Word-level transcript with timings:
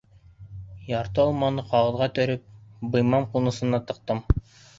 Ярты 0.91 1.21
алманы 1.23 1.65
ҡағыҙға 1.73 2.07
төрөп 2.15 2.89
быймам 2.97 3.29
ҡунысына 3.37 3.83
тыҡтым. 3.93 4.25